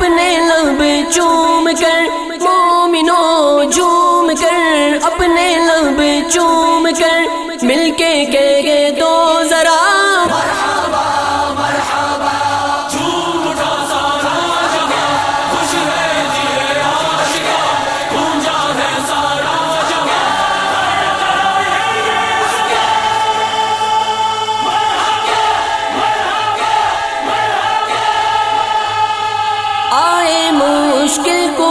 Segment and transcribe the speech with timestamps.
[0.00, 0.82] اپنے لب
[1.12, 2.04] چوم کر
[2.40, 6.00] مومنو جھوم کر، اپنے لب
[6.30, 7.18] چوم کر،
[7.62, 8.79] مل کے کہہ گئے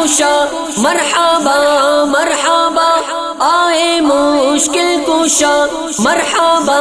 [0.09, 0.45] کشا
[0.77, 1.55] مرحبا
[2.09, 2.87] مرحبا
[3.47, 5.53] آئے مشکل کشا
[5.99, 6.79] مرحبا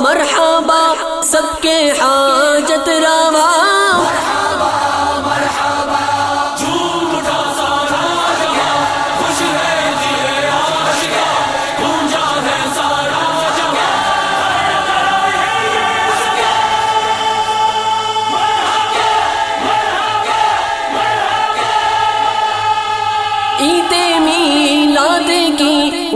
[0.00, 0.80] مرحبا
[1.24, 2.37] سب کے ہاں۔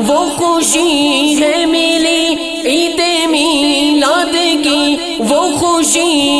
[0.09, 2.35] وہ خوشی ہے ملی
[2.71, 3.01] عید
[3.31, 6.32] میلاد کی وہ خوشی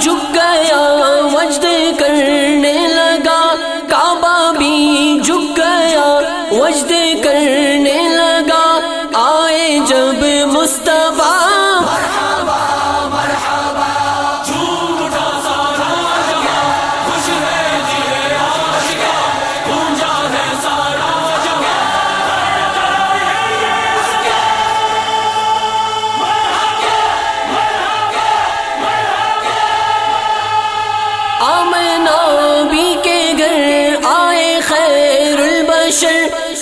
[0.00, 0.80] جھک گیا
[1.32, 1.64] وجد
[1.98, 3.40] کرنے لگا
[3.90, 6.04] کعبہ بھی جھک گیا
[6.52, 6.92] وجد
[7.24, 7.59] کرنے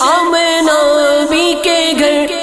[0.00, 0.78] آمنا
[1.30, 2.37] بھی کے گھر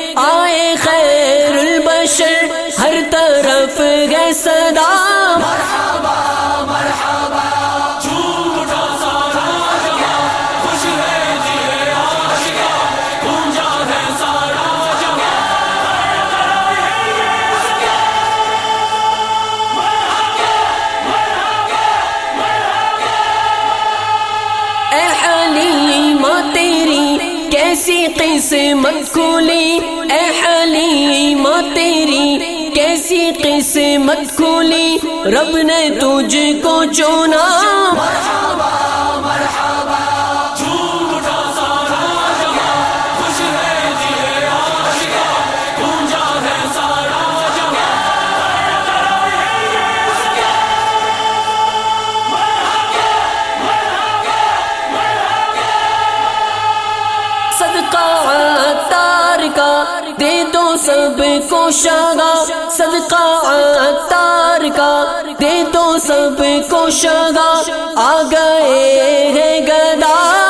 [27.75, 29.79] کیسی قسمت کھولی؟
[30.11, 37.43] اے حلیمہ تیری کیسی قسمت کھولی؟ رب نے تجھ کو چونا
[59.55, 59.83] کا
[60.19, 62.33] دے دو سب کو شگا
[62.71, 63.25] صدقہ
[64.09, 64.93] تار کا
[65.39, 67.51] دے دو سب کو شگا
[67.97, 70.44] آ گئے ہیں گدا